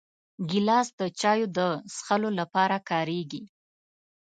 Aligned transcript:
ګیلاس 0.49 0.87
د 0.99 1.01
چایو 1.19 1.47
د 1.57 1.59
څښلو 1.93 2.29
لپاره 2.39 2.75
کارېږي. 2.89 3.43